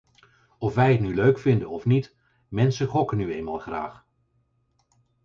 Of 0.57 0.73
wij 0.75 0.91
het 0.91 1.01
nu 1.01 1.15
leuk 1.15 1.39
vinden 1.39 1.69
of 1.69 1.85
niet, 1.85 2.15
mensen 2.47 2.87
gokken 2.87 3.17
nu 3.17 3.33
eenmaal 3.33 3.57
graag. 3.59 4.05